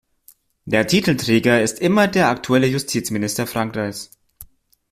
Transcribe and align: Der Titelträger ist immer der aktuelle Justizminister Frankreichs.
Der 0.65 0.87
Titelträger 0.87 1.61
ist 1.61 1.77
immer 1.77 2.07
der 2.07 2.29
aktuelle 2.29 2.65
Justizminister 2.65 3.45
Frankreichs. 3.45 4.09